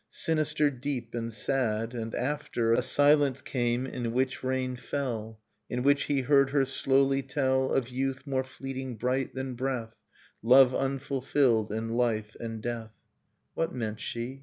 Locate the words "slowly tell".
6.65-7.71